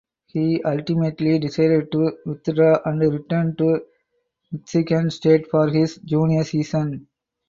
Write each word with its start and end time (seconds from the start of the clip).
He 0.25 0.63
ultimately 0.63 1.37
decided 1.37 1.91
to 1.91 2.17
withdraw 2.25 2.79
and 2.85 2.99
return 3.01 3.55
to 3.57 3.85
Michigan 4.51 5.11
State 5.11 5.45
for 5.51 5.67
his 5.69 5.97
junior 5.97 6.43
season. 6.43 7.05